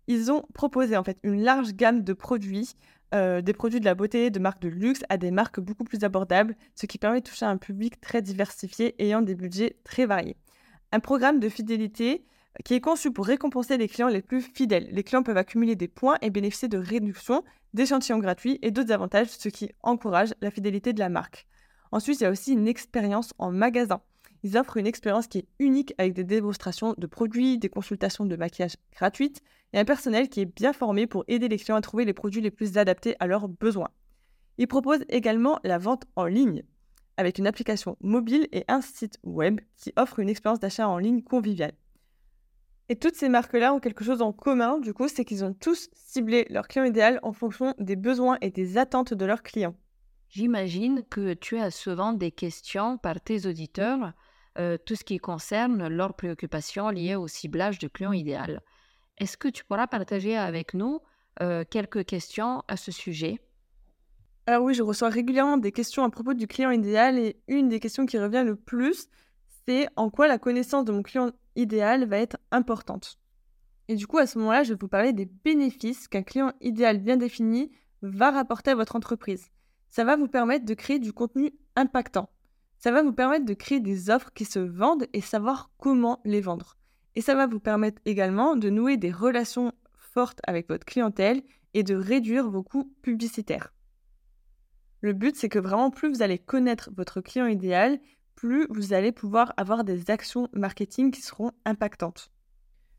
Ils 0.06 0.32
ont 0.32 0.44
proposé 0.54 0.96
en 0.96 1.04
fait 1.04 1.18
une 1.22 1.42
large 1.42 1.74
gamme 1.74 2.02
de 2.02 2.12
produits, 2.14 2.72
euh, 3.14 3.42
des 3.42 3.52
produits 3.52 3.80
de 3.80 3.84
la 3.84 3.94
beauté, 3.94 4.30
de 4.30 4.38
marques 4.38 4.62
de 4.62 4.68
luxe 4.68 5.02
à 5.10 5.18
des 5.18 5.30
marques 5.30 5.60
beaucoup 5.60 5.84
plus 5.84 6.02
abordables, 6.04 6.56
ce 6.74 6.86
qui 6.86 6.96
permet 6.96 7.20
de 7.20 7.28
toucher 7.28 7.44
un 7.44 7.58
public 7.58 8.00
très 8.00 8.22
diversifié 8.22 8.94
ayant 8.98 9.20
des 9.20 9.34
budgets 9.34 9.76
très 9.84 10.06
variés 10.06 10.36
un 10.92 11.00
programme 11.00 11.40
de 11.40 11.48
fidélité 11.48 12.24
qui 12.64 12.74
est 12.74 12.80
conçu 12.80 13.12
pour 13.12 13.26
récompenser 13.26 13.76
les 13.76 13.88
clients 13.88 14.08
les 14.08 14.22
plus 14.22 14.40
fidèles. 14.40 14.88
Les 14.90 15.04
clients 15.04 15.22
peuvent 15.22 15.36
accumuler 15.36 15.76
des 15.76 15.88
points 15.88 16.16
et 16.22 16.30
bénéficier 16.30 16.68
de 16.68 16.78
réductions, 16.78 17.44
d'échantillons 17.74 18.18
gratuits 18.18 18.58
et 18.62 18.70
d'autres 18.70 18.92
avantages, 18.92 19.28
ce 19.28 19.48
qui 19.48 19.70
encourage 19.82 20.34
la 20.40 20.50
fidélité 20.50 20.92
de 20.92 20.98
la 20.98 21.08
marque. 21.08 21.46
Ensuite, 21.92 22.20
il 22.20 22.24
y 22.24 22.26
a 22.26 22.30
aussi 22.30 22.52
une 22.52 22.68
expérience 22.68 23.32
en 23.38 23.50
magasin. 23.50 24.00
Ils 24.42 24.56
offrent 24.56 24.76
une 24.76 24.86
expérience 24.86 25.26
qui 25.26 25.38
est 25.38 25.48
unique 25.58 25.94
avec 25.98 26.12
des 26.12 26.24
démonstrations 26.24 26.94
de 26.96 27.06
produits, 27.06 27.58
des 27.58 27.68
consultations 27.68 28.24
de 28.24 28.36
maquillage 28.36 28.76
gratuites 28.94 29.42
et 29.72 29.78
un 29.78 29.84
personnel 29.84 30.28
qui 30.28 30.40
est 30.40 30.56
bien 30.56 30.72
formé 30.72 31.06
pour 31.06 31.24
aider 31.28 31.48
les 31.48 31.58
clients 31.58 31.76
à 31.76 31.80
trouver 31.80 32.04
les 32.04 32.12
produits 32.12 32.40
les 32.40 32.50
plus 32.50 32.78
adaptés 32.78 33.16
à 33.20 33.26
leurs 33.26 33.48
besoins. 33.48 33.90
Ils 34.58 34.68
proposent 34.68 35.04
également 35.08 35.58
la 35.64 35.78
vente 35.78 36.04
en 36.16 36.26
ligne 36.26 36.62
avec 37.16 37.38
une 37.38 37.48
application 37.48 37.96
mobile 38.00 38.46
et 38.52 38.64
un 38.68 38.80
site 38.80 39.18
web 39.24 39.60
qui 39.76 39.92
offre 39.96 40.20
une 40.20 40.28
expérience 40.28 40.60
d'achat 40.60 40.88
en 40.88 40.98
ligne 40.98 41.22
conviviale. 41.22 41.72
Et 42.90 42.96
toutes 42.96 43.16
ces 43.16 43.28
marques-là 43.28 43.74
ont 43.74 43.80
quelque 43.80 44.04
chose 44.04 44.22
en 44.22 44.32
commun, 44.32 44.78
du 44.78 44.94
coup, 44.94 45.08
c'est 45.08 45.24
qu'ils 45.24 45.44
ont 45.44 45.52
tous 45.52 45.90
ciblé 45.92 46.46
leur 46.48 46.68
client 46.68 46.84
idéal 46.84 47.20
en 47.22 47.32
fonction 47.32 47.74
des 47.78 47.96
besoins 47.96 48.38
et 48.40 48.50
des 48.50 48.78
attentes 48.78 49.12
de 49.12 49.24
leurs 49.26 49.42
clients. 49.42 49.74
J'imagine 50.30 51.02
que 51.10 51.34
tu 51.34 51.58
as 51.58 51.70
souvent 51.70 52.14
des 52.14 52.30
questions 52.30 52.96
par 52.96 53.20
tes 53.20 53.46
auditeurs, 53.46 54.12
euh, 54.58 54.78
tout 54.78 54.94
ce 54.94 55.04
qui 55.04 55.18
concerne 55.18 55.86
leurs 55.88 56.14
préoccupations 56.14 56.88
liées 56.88 57.14
au 57.14 57.28
ciblage 57.28 57.78
de 57.78 57.88
client 57.88 58.12
idéal. 58.12 58.62
Est-ce 59.18 59.36
que 59.36 59.48
tu 59.48 59.64
pourras 59.64 59.86
partager 59.86 60.36
avec 60.36 60.72
nous 60.72 61.00
euh, 61.42 61.64
quelques 61.68 62.04
questions 62.06 62.62
à 62.68 62.76
ce 62.76 62.90
sujet? 62.90 63.38
Alors 64.46 64.64
oui, 64.64 64.72
je 64.72 64.82
reçois 64.82 65.10
régulièrement 65.10 65.58
des 65.58 65.72
questions 65.72 66.04
à 66.04 66.10
propos 66.10 66.32
du 66.32 66.46
client 66.46 66.70
idéal 66.70 67.18
et 67.18 67.36
une 67.48 67.68
des 67.68 67.80
questions 67.80 68.06
qui 68.06 68.18
revient 68.18 68.44
le 68.46 68.56
plus, 68.56 69.08
c'est 69.66 69.88
en 69.96 70.08
quoi 70.08 70.26
la 70.26 70.38
connaissance 70.38 70.86
de 70.86 70.92
mon 70.92 71.02
client 71.02 71.32
idéal 71.58 72.06
va 72.06 72.18
être 72.18 72.38
importante. 72.50 73.18
Et 73.88 73.96
du 73.96 74.06
coup, 74.06 74.18
à 74.18 74.26
ce 74.26 74.38
moment-là, 74.38 74.62
je 74.62 74.72
vais 74.72 74.78
vous 74.80 74.88
parler 74.88 75.12
des 75.12 75.26
bénéfices 75.26 76.08
qu'un 76.08 76.22
client 76.22 76.52
idéal 76.60 76.98
bien 76.98 77.16
défini 77.16 77.70
va 78.02 78.30
rapporter 78.30 78.70
à 78.70 78.74
votre 78.74 78.96
entreprise. 78.96 79.50
Ça 79.88 80.04
va 80.04 80.16
vous 80.16 80.28
permettre 80.28 80.64
de 80.64 80.74
créer 80.74 80.98
du 80.98 81.12
contenu 81.12 81.52
impactant. 81.74 82.30
Ça 82.78 82.92
va 82.92 83.02
vous 83.02 83.12
permettre 83.12 83.44
de 83.44 83.54
créer 83.54 83.80
des 83.80 84.10
offres 84.10 84.32
qui 84.32 84.44
se 84.44 84.58
vendent 84.58 85.06
et 85.12 85.20
savoir 85.20 85.70
comment 85.78 86.20
les 86.24 86.40
vendre. 86.40 86.76
Et 87.16 87.20
ça 87.20 87.34
va 87.34 87.46
vous 87.46 87.60
permettre 87.60 88.00
également 88.04 88.54
de 88.54 88.70
nouer 88.70 88.96
des 88.96 89.10
relations 89.10 89.72
fortes 89.96 90.40
avec 90.46 90.68
votre 90.68 90.84
clientèle 90.84 91.42
et 91.74 91.82
de 91.82 91.96
réduire 91.96 92.48
vos 92.48 92.62
coûts 92.62 92.94
publicitaires. 93.02 93.72
Le 95.00 95.12
but, 95.12 95.34
c'est 95.36 95.48
que 95.48 95.58
vraiment, 95.58 95.90
plus 95.90 96.08
vous 96.08 96.22
allez 96.22 96.38
connaître 96.38 96.90
votre 96.96 97.20
client 97.20 97.46
idéal, 97.46 97.98
plus 98.38 98.68
vous 98.70 98.92
allez 98.92 99.10
pouvoir 99.10 99.52
avoir 99.56 99.82
des 99.82 100.12
actions 100.12 100.48
marketing 100.52 101.10
qui 101.10 101.22
seront 101.22 101.50
impactantes. 101.64 102.30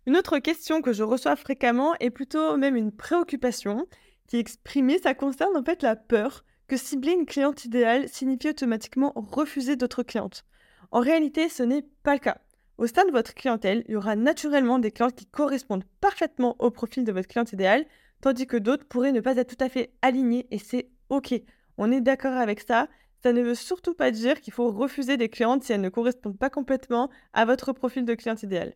Une 0.06 0.18
autre 0.18 0.40
question 0.40 0.82
que 0.82 0.92
je 0.92 1.02
reçois 1.02 1.38
fréquemment 1.38 1.96
est 2.02 2.10
plutôt 2.10 2.58
même 2.58 2.76
une 2.76 2.92
préoccupation 2.92 3.88
qui 4.28 4.36
est 4.36 4.42
exprimée, 4.42 5.00
ça 5.00 5.14
concerne 5.14 5.56
en 5.56 5.64
fait 5.64 5.82
la 5.82 5.96
peur 5.96 6.44
que 6.68 6.76
cibler 6.76 7.14
une 7.14 7.26
cliente 7.26 7.64
idéale 7.64 8.10
signifie 8.10 8.50
automatiquement 8.50 9.14
refuser 9.16 9.78
d'autres 9.78 10.04
clientes. 10.04 10.44
En 10.92 11.00
réalité, 11.00 11.48
ce 11.48 11.64
n'est 11.64 11.86
pas 12.04 12.16
le 12.16 12.20
cas. 12.20 12.40
Au 12.78 12.88
sein 12.88 13.06
de 13.06 13.12
votre 13.12 13.34
clientèle, 13.34 13.86
il 13.88 13.94
y 13.94 13.96
aura 13.96 14.18
naturellement 14.18 14.78
des 14.78 14.92
clientes 14.92 15.16
qui 15.16 15.26
correspondent 15.26 15.86
parfaitement 16.02 16.58
au 16.60 16.70
profil 16.70 17.06
de 17.06 17.14
votre 17.14 17.30
cliente 17.30 17.54
idéale, 17.54 17.86
tandis 18.20 18.46
que 18.46 18.58
d'autres 18.58 18.86
pourraient 18.86 19.14
ne 19.14 19.22
pas 19.22 19.38
être 19.38 19.56
tout 19.56 19.64
à 19.64 19.70
fait 19.70 19.94
alignées 20.02 20.48
et 20.52 20.60
c'est 20.60 20.90
OK. 21.08 21.34
On 21.78 21.94
est 21.94 22.02
d'accord 22.02 22.36
avec 22.36 22.60
ça. 22.60 22.90
Ça 23.22 23.34
ne 23.34 23.42
veut 23.42 23.56
surtout 23.56 23.94
pas 23.94 24.12
dire 24.12 24.40
qu'il 24.40 24.54
faut 24.54 24.72
refuser 24.72 25.18
des 25.18 25.30
clientes 25.30 25.64
si 25.64 25.74
elles 25.74 25.82
ne 25.82 25.90
correspondent 25.90 26.38
pas 26.38 26.50
complètement 26.50 27.10
à 27.34 27.46
votre 27.46 27.74
profil 27.74 28.06
de 28.06 28.16
cliente 28.16 28.44
idéale. 28.44 28.76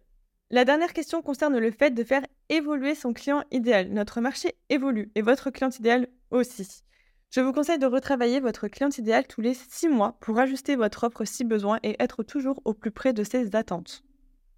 La 0.50 0.66
dernière 0.66 0.94
question 0.94 1.22
concerne 1.22 1.58
le 1.58 1.72
fait 1.72 1.92
de 1.92 2.04
faire 2.04 2.26
évoluer 2.50 2.94
son 2.94 3.14
client 3.14 3.44
idéal. 3.52 3.90
Notre 3.90 4.22
marché 4.22 4.54
évolue 4.70 5.12
et 5.16 5.22
votre 5.22 5.50
cliente 5.50 5.80
idéal 5.80 6.08
aussi. 6.30 6.84
Je 7.32 7.42
vous 7.42 7.54
conseille 7.54 7.80
de 7.80 7.88
retravailler 7.88 8.40
votre 8.40 8.68
cliente 8.68 9.00
idéal 9.00 9.26
tous 9.26 9.42
les 9.42 9.56
six 9.56 9.88
mois 9.88 10.18
pour 10.22 10.38
ajuster 10.38 10.76
votre 10.76 11.06
offre 11.06 11.26
si 11.26 11.44
besoin 11.44 11.80
et 11.82 11.96
être 12.00 12.22
toujours 12.22 12.62
au 12.66 12.76
plus 12.76 12.92
près 12.92 13.14
de 13.14 13.24
ses 13.24 13.56
attentes. 13.56 14.04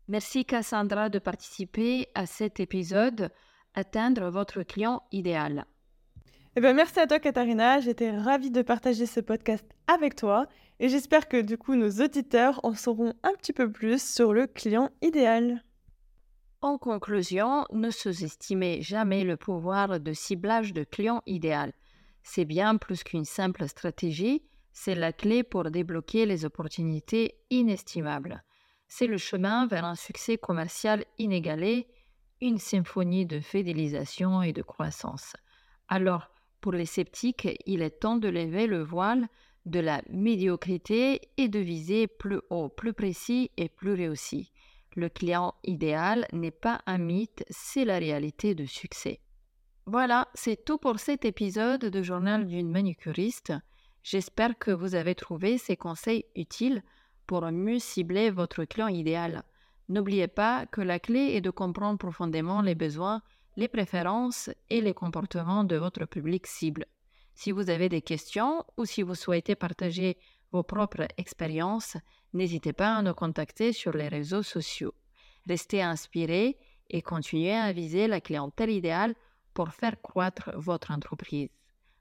Merci 0.08 0.46
Cassandra 0.46 1.10
de 1.10 1.20
participer 1.20 2.08
à 2.16 2.26
cet 2.26 2.60
épisode 2.60 3.30
Atteindre 3.76 4.30
votre 4.30 4.64
client 4.64 5.04
idéal. 5.12 5.66
Eh 6.58 6.62
ben, 6.62 6.74
merci 6.74 7.02
à 7.02 7.06
toi 7.06 7.20
Katharina, 7.20 7.82
j'étais 7.82 8.18
ravie 8.18 8.50
de 8.50 8.62
partager 8.62 9.06
ce 9.06 9.20
podcast 9.20 9.66
avec 9.88 10.16
toi 10.16 10.48
et 10.80 10.88
j'espère 10.88 11.28
que 11.28 11.42
du 11.42 11.58
coup 11.58 11.76
nos 11.76 12.02
auditeurs 12.02 12.62
en 12.64 12.74
sauront 12.74 13.14
un 13.24 13.34
petit 13.34 13.52
peu 13.52 13.70
plus 13.70 14.02
sur 14.02 14.32
le 14.32 14.48
client 14.48 14.90
idéal. 15.02 15.66
En 16.62 16.78
conclusion, 16.78 17.66
ne 17.74 17.92
sous-estimez 17.92 18.82
jamais 18.82 19.26
le 19.26 19.36
pouvoir 19.36 20.00
de 20.00 20.14
ciblage 20.14 20.72
de 20.72 20.86
client 20.86 21.22
idéal. 21.26 21.74
C'est 22.24 22.46
bien 22.46 22.78
plus 22.78 23.04
qu'une 23.04 23.26
simple 23.26 23.68
stratégie, 23.68 24.42
c'est 24.72 24.96
la 24.96 25.12
clé 25.12 25.44
pour 25.44 25.70
débloquer 25.70 26.26
les 26.26 26.46
opportunités 26.46 27.36
inestimables. 27.50 28.46
C'est 28.88 29.08
le 29.08 29.18
chemin 29.18 29.68
vers 29.68 29.84
un 29.84 29.96
succès 29.96 30.38
commercial 30.38 31.04
inégalé, 31.18 31.86
une 32.40 32.60
symphonie 32.60 33.26
de 33.26 33.42
fidélisation 33.42 34.42
et 34.42 34.54
de 34.54 34.62
croissance. 34.62 35.34
Alors, 35.90 36.32
pour 36.66 36.74
les 36.74 36.88
sceptiques, 36.88 37.48
il 37.68 37.84
est 37.84 38.00
temps 38.00 38.16
de 38.16 38.28
lever 38.28 38.66
le 38.66 38.82
voile 38.82 39.28
de 39.68 39.80
la 39.80 40.02
médiocrité 40.10 41.22
et 41.38 41.48
de 41.48 41.60
viser 41.60 42.08
plus 42.08 42.40
haut, 42.50 42.70
plus 42.70 42.94
précis 42.94 43.52
et 43.56 43.70
plus 43.70 43.94
réussi. 43.94 44.52
Le 44.96 45.08
client 45.08 45.54
idéal 45.64 46.26
n'est 46.34 46.50
pas 46.50 46.82
un 46.88 46.98
mythe, 46.98 47.46
c'est 47.52 47.86
la 47.86 48.00
réalité 48.00 48.56
de 48.56 48.66
succès. 48.66 49.20
Voilà, 49.86 50.28
c'est 50.34 50.66
tout 50.66 50.80
pour 50.80 50.98
cet 50.98 51.24
épisode 51.24 51.82
de 51.82 52.02
Journal 52.02 52.48
d'une 52.48 52.72
manucuriste. 52.72 53.54
J'espère 54.02 54.58
que 54.58 54.72
vous 54.72 54.96
avez 54.96 55.14
trouvé 55.14 55.60
ces 55.60 55.78
conseils 55.78 56.26
utiles 56.36 56.82
pour 57.28 57.44
mieux 57.52 57.78
cibler 57.78 58.32
votre 58.32 58.66
client 58.66 58.88
idéal. 58.88 59.44
N'oubliez 59.88 60.28
pas 60.28 60.66
que 60.66 60.82
la 60.82 60.98
clé 60.98 61.36
est 61.36 61.42
de 61.42 61.52
comprendre 61.52 62.00
profondément 62.00 62.64
les 62.64 62.74
besoins, 62.74 63.22
les 63.56 63.68
préférences 63.68 64.50
et 64.70 64.82
les 64.82 64.94
comportements 64.94 65.64
de 65.64 65.76
votre 65.76 66.06
public 66.06 66.48
cible. 66.48 66.86
Si 67.34 67.52
vous 67.52 67.70
avez 67.70 67.90
des 67.90 68.02
questions 68.02 68.64
ou 68.78 68.86
si 68.86 69.02
vous 69.02 69.16
souhaitez 69.16 69.56
partager 69.56 70.18
vos 70.52 70.64
propres 70.64 71.08
expériences, 71.18 71.98
n'hésitez 72.34 72.74
pas 72.74 72.96
à 72.96 73.02
nous 73.02 73.14
contacter 73.14 73.74
sur 73.74 73.92
les 73.92 74.08
réseaux 74.08 74.44
sociaux. 74.44 74.94
Restez 75.48 75.82
inspirés 75.82 76.58
et 76.90 77.02
continuez 77.02 77.56
à 77.56 77.72
viser 77.74 78.08
la 78.08 78.22
clientèle 78.22 78.70
idéale 78.70 79.16
pour 79.54 79.74
faire 79.74 80.02
croître 80.02 80.52
votre 80.56 80.92
entreprise. 80.92 81.50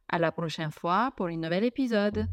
À 0.08 0.18
la 0.18 0.32
prochaine 0.32 0.70
fois 0.70 1.12
pour 1.16 1.26
un 1.26 1.36
nouvel 1.36 1.64
épisode. 1.64 2.28